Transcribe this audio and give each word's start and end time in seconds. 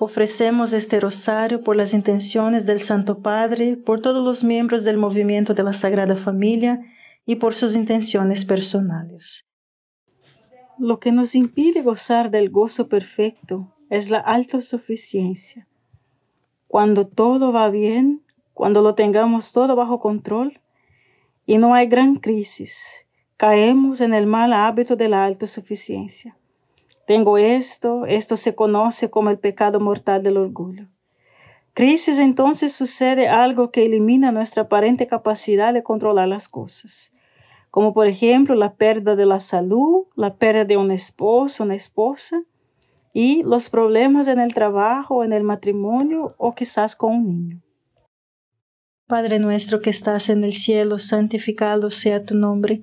Ofrecemos 0.00 0.72
este 0.72 0.98
rosario 0.98 1.62
por 1.62 1.76
las 1.76 1.94
intenciones 1.94 2.66
del 2.66 2.80
Santo 2.80 3.18
Padre, 3.20 3.76
por 3.76 4.02
todos 4.02 4.24
los 4.24 4.42
miembros 4.42 4.82
del 4.82 4.96
movimiento 4.96 5.54
de 5.54 5.62
la 5.62 5.72
Sagrada 5.72 6.16
Familia 6.16 6.80
y 7.24 7.36
por 7.36 7.54
sus 7.54 7.76
intenciones 7.76 8.44
personales. 8.44 9.46
Lo 10.78 10.98
que 10.98 11.12
nos 11.12 11.36
impide 11.36 11.82
gozar 11.82 12.32
del 12.32 12.50
gozo 12.50 12.88
perfecto 12.88 13.72
es 13.88 14.10
la 14.10 14.18
autosuficiencia. 14.18 15.68
Cuando 16.66 17.06
todo 17.06 17.52
va 17.52 17.70
bien, 17.70 18.24
cuando 18.52 18.82
lo 18.82 18.96
tengamos 18.96 19.52
todo 19.52 19.76
bajo 19.76 20.00
control 20.00 20.60
y 21.46 21.58
no 21.58 21.72
hay 21.72 21.86
gran 21.86 22.16
crisis, 22.16 23.06
caemos 23.36 24.00
en 24.00 24.12
el 24.12 24.26
mal 24.26 24.52
hábito 24.52 24.96
de 24.96 25.08
la 25.08 25.24
autosuficiencia 25.24 26.36
tengo 27.06 27.38
esto, 27.38 28.06
esto 28.06 28.36
se 28.36 28.54
conoce 28.54 29.10
como 29.10 29.30
el 29.30 29.38
pecado 29.38 29.80
mortal 29.80 30.22
del 30.22 30.36
orgullo. 30.36 30.86
Crisis 31.74 32.18
entonces 32.18 32.72
sucede 32.72 33.28
algo 33.28 33.70
que 33.70 33.84
elimina 33.84 34.30
nuestra 34.30 34.62
aparente 34.62 35.06
capacidad 35.06 35.74
de 35.74 35.82
controlar 35.82 36.28
las 36.28 36.48
cosas, 36.48 37.12
como 37.70 37.92
por 37.92 38.06
ejemplo 38.06 38.54
la 38.54 38.74
pérdida 38.74 39.16
de 39.16 39.26
la 39.26 39.40
salud, 39.40 40.04
la 40.14 40.36
pérdida 40.36 40.64
de 40.64 40.76
un 40.76 40.92
esposo, 40.92 41.64
una 41.64 41.74
esposa, 41.74 42.44
y 43.12 43.42
los 43.42 43.68
problemas 43.70 44.28
en 44.28 44.40
el 44.40 44.54
trabajo, 44.54 45.24
en 45.24 45.32
el 45.32 45.42
matrimonio 45.42 46.34
o 46.36 46.54
quizás 46.54 46.96
con 46.96 47.12
un 47.12 47.26
niño. 47.26 47.60
Padre 49.06 49.38
nuestro 49.38 49.80
que 49.80 49.90
estás 49.90 50.28
en 50.28 50.44
el 50.44 50.54
cielo, 50.54 50.98
santificado 50.98 51.90
sea 51.90 52.24
tu 52.24 52.34
nombre 52.34 52.82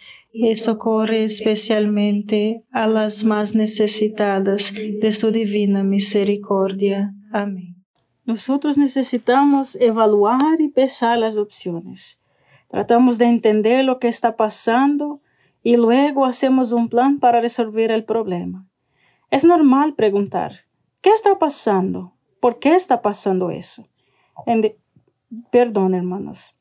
y 0.33 0.55
socorre 0.57 1.23
especialmente 1.23 2.63
a 2.71 2.87
las 2.87 3.23
más 3.23 3.53
necesitadas 3.53 4.73
de 4.73 5.11
su 5.11 5.31
divina 5.31 5.83
misericordia. 5.83 7.13
Amén. 7.31 7.75
Nosotros 8.25 8.77
necesitamos 8.77 9.75
evaluar 9.75 10.59
y 10.59 10.69
pesar 10.69 11.17
las 11.17 11.37
opciones. 11.37 12.21
Tratamos 12.69 13.17
de 13.17 13.25
entender 13.25 13.83
lo 13.83 13.99
que 13.99 14.07
está 14.07 14.37
pasando 14.37 15.21
y 15.63 15.75
luego 15.75 16.25
hacemos 16.25 16.71
un 16.71 16.87
plan 16.87 17.19
para 17.19 17.41
resolver 17.41 17.91
el 17.91 18.05
problema. 18.05 18.67
Es 19.29 19.43
normal 19.43 19.95
preguntar, 19.95 20.65
¿qué 21.01 21.09
está 21.09 21.37
pasando? 21.39 22.13
¿Por 22.39 22.59
qué 22.59 22.75
está 22.75 23.01
pasando 23.01 23.51
eso? 23.51 23.87
perdón, 25.51 25.93
hermanos. 25.93 26.55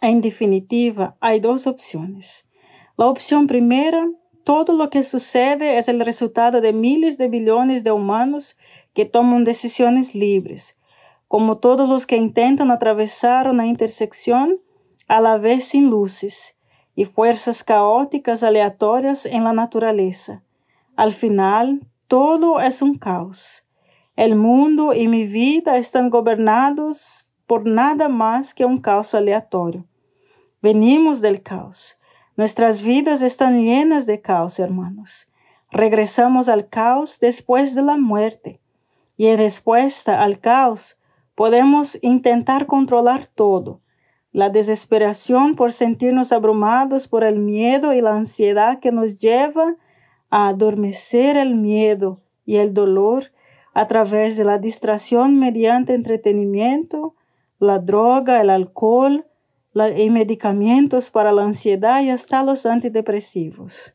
En 0.00 0.20
definitiva, 0.20 1.16
hay 1.20 1.40
dos 1.40 1.66
opciones. 1.66 2.48
La 2.96 3.06
opción 3.06 3.48
primera, 3.48 4.08
todo 4.44 4.72
lo 4.74 4.88
que 4.88 5.02
sucede 5.02 5.78
es 5.78 5.88
el 5.88 5.98
resultado 5.98 6.60
de 6.60 6.72
miles 6.72 7.18
de 7.18 7.26
billones 7.26 7.82
de 7.82 7.90
humanos 7.90 8.56
que 8.92 9.04
toman 9.04 9.42
decisiones 9.42 10.14
libres, 10.14 10.78
como 11.26 11.58
todos 11.58 11.88
los 11.88 12.06
que 12.06 12.16
intentan 12.16 12.70
atravesar 12.70 13.50
una 13.50 13.66
intersección 13.66 14.60
a 15.08 15.20
la 15.20 15.38
vez 15.38 15.64
sin 15.64 15.90
luces 15.90 16.56
y 16.94 17.04
fuerzas 17.06 17.64
caóticas 17.64 18.44
aleatorias 18.44 19.26
en 19.26 19.42
la 19.42 19.52
naturaleza. 19.52 20.42
Al 20.94 21.12
final, 21.12 21.84
todo 22.06 22.60
es 22.60 22.80
un 22.80 22.96
caos. 22.96 23.66
El 24.14 24.36
mundo 24.36 24.92
y 24.94 25.08
mi 25.08 25.26
vida 25.26 25.76
están 25.78 26.10
gobernados 26.10 27.32
por 27.48 27.66
nada 27.66 28.08
más 28.08 28.54
que 28.54 28.64
un 28.64 28.80
caos 28.80 29.16
aleatorio. 29.16 29.84
Venimos 30.62 31.20
del 31.20 31.42
caos. 31.42 31.98
Nuestras 32.36 32.82
vidas 32.82 33.22
están 33.22 33.62
llenas 33.62 34.06
de 34.06 34.20
caos, 34.20 34.58
hermanos. 34.58 35.28
Regresamos 35.70 36.48
al 36.48 36.68
caos 36.68 37.20
después 37.20 37.76
de 37.76 37.82
la 37.82 37.96
muerte. 37.96 38.60
Y 39.16 39.28
en 39.28 39.38
respuesta 39.38 40.20
al 40.20 40.40
caos, 40.40 40.98
podemos 41.36 41.96
intentar 42.02 42.66
controlar 42.66 43.26
todo, 43.26 43.80
la 44.32 44.50
desesperación 44.50 45.54
por 45.54 45.72
sentirnos 45.72 46.32
abrumados 46.32 47.06
por 47.06 47.22
el 47.22 47.38
miedo 47.38 47.92
y 47.92 48.00
la 48.00 48.16
ansiedad 48.16 48.80
que 48.80 48.90
nos 48.90 49.20
lleva 49.20 49.76
a 50.28 50.48
adormecer 50.48 51.36
el 51.36 51.54
miedo 51.54 52.20
y 52.44 52.56
el 52.56 52.74
dolor 52.74 53.30
a 53.74 53.86
través 53.86 54.36
de 54.36 54.44
la 54.44 54.58
distracción 54.58 55.38
mediante 55.38 55.94
entretenimiento, 55.94 57.14
la 57.60 57.78
droga, 57.78 58.40
el 58.40 58.50
alcohol 58.50 59.24
y 59.96 60.10
medicamentos 60.10 61.10
para 61.10 61.32
la 61.32 61.44
ansiedad 61.44 62.02
y 62.02 62.10
hasta 62.10 62.42
los 62.44 62.66
antidepresivos. 62.66 63.94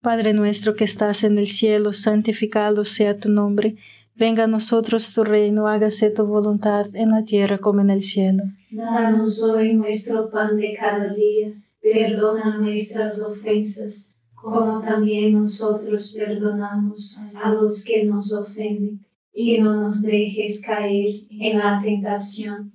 Padre 0.00 0.32
nuestro 0.32 0.74
que 0.74 0.84
estás 0.84 1.24
en 1.24 1.38
el 1.38 1.48
cielo, 1.48 1.92
santificado 1.92 2.84
sea 2.84 3.18
tu 3.18 3.28
nombre 3.28 3.76
Venga 4.20 4.44
a 4.44 4.46
nosotros 4.46 5.14
tu 5.14 5.24
reino, 5.24 5.66
hágase 5.66 6.10
tu 6.10 6.26
voluntad 6.26 6.94
en 6.94 7.10
la 7.10 7.24
tierra 7.24 7.56
como 7.56 7.80
en 7.80 7.88
el 7.88 8.02
cielo. 8.02 8.42
Danos 8.70 9.42
hoy 9.42 9.72
nuestro 9.72 10.28
pan 10.28 10.58
de 10.58 10.76
cada 10.78 11.14
día, 11.14 11.54
perdona 11.80 12.58
nuestras 12.58 13.22
ofensas, 13.22 14.14
como 14.34 14.82
también 14.82 15.32
nosotros 15.32 16.14
perdonamos 16.14 17.18
a 17.42 17.50
los 17.54 17.82
que 17.82 18.04
nos 18.04 18.30
ofenden, 18.34 19.00
y 19.32 19.56
no 19.56 19.74
nos 19.74 20.02
dejes 20.02 20.60
caer 20.66 21.22
en 21.30 21.58
la 21.58 21.80
tentación, 21.82 22.74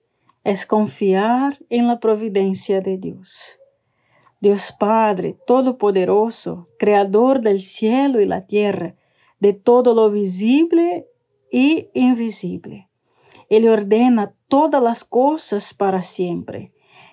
es 0.43 0.65
confiar 0.65 1.59
en 1.69 1.87
la 1.87 1.99
providencia 1.99 2.81
de 2.81 2.97
Dios. 2.97 3.59
Dios 4.39 4.73
Padre 4.79 5.37
Todopoderoso, 5.45 6.67
Creador 6.79 7.41
del 7.41 7.61
cielo 7.61 8.21
y 8.21 8.25
la 8.25 8.47
tierra, 8.47 8.95
de 9.39 9.53
todo 9.53 9.93
lo 9.93 10.09
visible 10.11 11.07
y 11.51 11.89
invisible. 11.93 12.89
Él 13.49 13.67
ordena 13.67 14.33
todas 14.47 14.81
las 14.81 15.03
cosas 15.03 15.73
para 15.73 16.01
siempre 16.01 16.71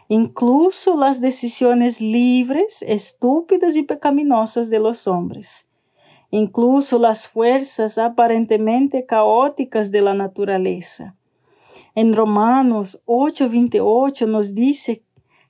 incluso 0.08 0.96
las 0.96 1.20
decisiones 1.20 2.00
libres, 2.00 2.82
estúpidas 2.82 3.76
y 3.76 3.82
pecaminosas 3.82 4.70
de 4.70 4.78
los 4.78 5.06
hombres, 5.06 5.68
incluso 6.30 6.98
las 6.98 7.28
fuerzas 7.28 7.98
aparentemente 7.98 9.04
caóticas 9.04 9.90
de 9.90 10.00
la 10.00 10.14
naturaleza. 10.14 11.14
En 12.00 12.14
Romanos 12.14 13.02
8:28 13.06 14.28
nos 14.28 14.54
dice 14.54 15.02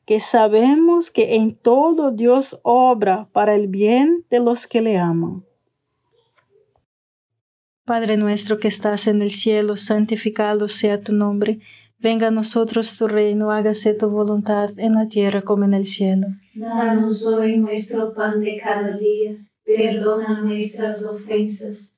que 0.06 0.18
sabemos 0.18 1.10
que 1.10 1.36
en 1.36 1.54
todo 1.54 2.10
Dios 2.10 2.58
obra 2.62 3.28
para 3.32 3.54
el 3.54 3.68
bien 3.68 4.24
de 4.30 4.40
los 4.40 4.66
que 4.66 4.80
le 4.80 4.96
aman. 4.96 5.44
Padre 7.84 8.16
nuestro 8.16 8.58
que 8.58 8.68
estás 8.68 9.06
en 9.06 9.20
el 9.20 9.32
cielo, 9.32 9.76
santificado 9.76 10.68
sea 10.68 11.02
tu 11.02 11.12
nombre 11.12 11.60
Venga 12.00 12.28
a 12.28 12.30
nosotros 12.30 12.96
tu 12.96 13.08
reino, 13.08 13.50
hágase 13.50 13.92
tu 13.92 14.08
voluntad 14.08 14.70
en 14.78 14.94
la 14.94 15.08
tierra 15.08 15.42
como 15.42 15.64
en 15.64 15.74
el 15.74 15.84
cielo. 15.84 16.28
Danos 16.54 17.26
hoy 17.26 17.58
nuestro 17.58 18.14
pan 18.14 18.40
de 18.40 18.56
cada 18.62 18.96
día, 18.96 19.36
perdona 19.64 20.40
nuestras 20.42 21.04
ofensas, 21.04 21.97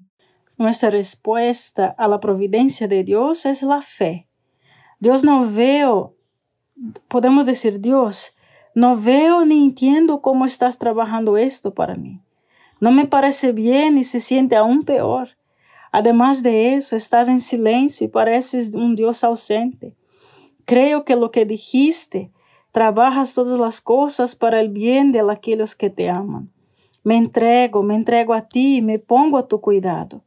Nuestra 0.61 0.91
respuesta 0.91 1.87
a 1.97 2.07
la 2.07 2.19
providencia 2.19 2.87
de 2.87 3.03
Dios 3.03 3.47
es 3.47 3.63
la 3.63 3.81
fe. 3.81 4.27
Dios 4.99 5.23
no 5.23 5.51
veo, 5.51 6.15
podemos 7.07 7.47
decir 7.47 7.81
Dios, 7.81 8.35
no 8.75 8.95
veo 8.95 9.43
ni 9.43 9.63
entiendo 9.63 10.21
cómo 10.21 10.45
estás 10.45 10.77
trabajando 10.77 11.35
esto 11.35 11.73
para 11.73 11.95
mí. 11.95 12.21
No 12.79 12.91
me 12.91 13.07
parece 13.07 13.53
bien 13.53 13.97
y 13.97 14.03
se 14.03 14.19
siente 14.19 14.55
aún 14.55 14.83
peor. 14.83 15.29
Además 15.91 16.43
de 16.43 16.75
eso, 16.75 16.95
estás 16.95 17.27
en 17.27 17.41
silencio 17.41 18.05
y 18.05 18.09
pareces 18.11 18.75
un 18.75 18.95
Dios 18.95 19.23
ausente. 19.23 19.95
Creo 20.65 21.05
que 21.05 21.15
lo 21.15 21.31
que 21.31 21.43
dijiste 21.43 22.29
trabajas 22.71 23.33
todas 23.33 23.59
las 23.59 23.81
cosas 23.81 24.35
para 24.35 24.61
el 24.61 24.69
bien 24.69 25.11
de 25.11 25.21
aquellos 25.27 25.73
que 25.73 25.89
te 25.89 26.07
aman. 26.07 26.51
Me 27.03 27.17
entrego, 27.17 27.81
me 27.81 27.95
entrego 27.95 28.35
a 28.35 28.47
ti, 28.47 28.83
me 28.83 28.99
pongo 28.99 29.39
a 29.39 29.47
tu 29.47 29.59
cuidado. 29.59 30.21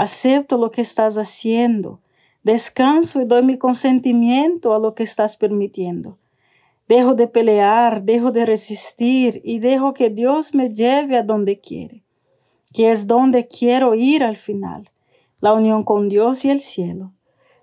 Acepto 0.00 0.56
lo 0.56 0.70
que 0.70 0.80
estás 0.80 1.18
haciendo. 1.18 2.00
Descanso 2.42 3.20
y 3.20 3.26
doy 3.26 3.42
mi 3.42 3.58
consentimiento 3.58 4.72
a 4.72 4.78
lo 4.78 4.94
que 4.94 5.02
estás 5.02 5.36
permitiendo. 5.36 6.16
Dejo 6.88 7.12
de 7.12 7.28
pelear, 7.28 8.02
dejo 8.02 8.30
de 8.30 8.46
resistir 8.46 9.42
y 9.44 9.58
dejo 9.58 9.92
que 9.92 10.08
Dios 10.08 10.54
me 10.54 10.72
lleve 10.72 11.18
a 11.18 11.22
donde 11.22 11.60
quiere, 11.60 12.02
que 12.72 12.90
es 12.90 13.08
donde 13.08 13.46
quiero 13.46 13.94
ir 13.94 14.24
al 14.24 14.38
final, 14.38 14.88
la 15.42 15.52
unión 15.52 15.84
con 15.84 16.08
Dios 16.08 16.46
y 16.46 16.50
el 16.50 16.62
cielo. 16.62 17.12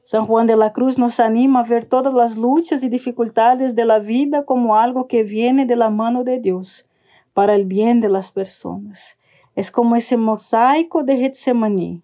San 0.04 0.28
Juan 0.28 0.46
de 0.46 0.58
la 0.58 0.74
Cruz 0.74 1.00
nos 1.00 1.20
anima 1.20 1.62
a 1.62 1.64
ver 1.64 1.86
todas 1.86 2.14
las 2.14 2.38
luchas 2.38 2.84
y 2.84 2.90
dificultades 2.90 3.74
de 3.74 3.86
la 3.86 3.98
vida 3.98 4.46
como 4.46 4.76
algo 4.76 5.08
que 5.08 5.24
viene 5.24 5.66
de 5.66 5.76
la 5.76 5.90
mano 5.90 6.24
de 6.24 6.40
Dios 6.40 6.88
para 7.34 7.56
el 7.56 7.66
bien 7.66 8.00
de 8.00 8.10
las 8.10 8.32
personas. 8.32 9.18
Es 9.56 9.72
como 9.72 9.96
ese 9.96 10.18
mosaico 10.18 11.02
de 11.02 11.18
Getsemaní. 11.18 12.04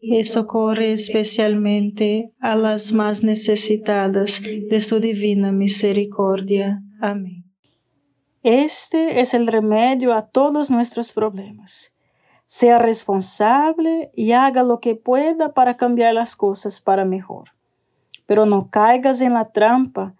y 0.00 0.24
socorre 0.24 0.92
especialmente 0.92 2.32
a 2.40 2.56
las 2.56 2.92
más 2.92 3.22
necesitadas 3.22 4.40
de 4.42 4.80
su 4.80 4.98
divina 4.98 5.52
misericordia. 5.52 6.82
Amén. 7.00 7.44
Este 8.42 9.20
es 9.20 9.34
el 9.34 9.46
remedio 9.46 10.14
a 10.14 10.26
todos 10.26 10.70
nuestros 10.70 11.12
problemas. 11.12 11.94
Sea 12.46 12.78
responsable 12.78 14.10
y 14.14 14.32
haga 14.32 14.62
lo 14.62 14.80
que 14.80 14.96
pueda 14.96 15.52
para 15.52 15.76
cambiar 15.76 16.14
las 16.14 16.36
cosas 16.36 16.80
para 16.80 17.04
mejor. 17.04 17.50
Pero 18.26 18.46
no 18.46 18.70
caigas 18.70 19.20
en 19.20 19.34
la 19.34 19.52
trampa 19.52 20.14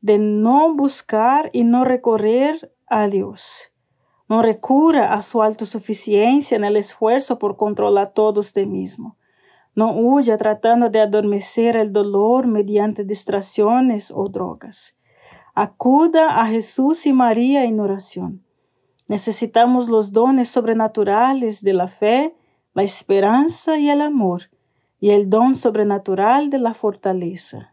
de 0.00 0.18
no 0.18 0.74
buscar 0.74 1.50
y 1.52 1.64
no 1.64 1.84
recorrer 1.84 2.72
a 2.86 3.08
Dios. 3.08 3.67
No 4.28 4.42
recurra 4.42 5.14
a 5.14 5.22
su 5.22 5.42
autosuficiencia 5.42 6.56
en 6.56 6.64
el 6.64 6.76
esfuerzo 6.76 7.38
por 7.38 7.56
controlar 7.56 8.12
todo 8.12 8.40
usted 8.40 8.66
mismo. 8.66 9.16
No 9.74 9.96
huya 9.96 10.36
tratando 10.36 10.90
de 10.90 11.00
adormecer 11.00 11.76
el 11.76 11.92
dolor 11.92 12.46
mediante 12.46 13.04
distracciones 13.04 14.12
o 14.14 14.28
drogas. 14.28 14.98
Acuda 15.54 16.40
a 16.40 16.46
Jesús 16.46 17.06
y 17.06 17.12
María 17.12 17.64
en 17.64 17.80
oración. 17.80 18.44
Necesitamos 19.06 19.88
los 19.88 20.12
dones 20.12 20.50
sobrenaturales 20.50 21.62
de 21.62 21.72
la 21.72 21.88
fe, 21.88 22.34
la 22.74 22.82
esperanza 22.82 23.78
y 23.78 23.88
el 23.88 24.02
amor, 24.02 24.50
y 25.00 25.10
el 25.10 25.30
don 25.30 25.54
sobrenatural 25.54 26.50
de 26.50 26.58
la 26.58 26.74
fortaleza. 26.74 27.72